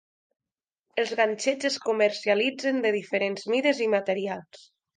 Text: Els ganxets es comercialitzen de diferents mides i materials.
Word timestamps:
Els 1.03 1.11
ganxets 1.19 1.69
es 1.69 1.77
comercialitzen 1.85 2.81
de 2.87 2.95
diferents 2.99 3.49
mides 3.55 3.87
i 3.89 3.93
materials. 3.99 4.69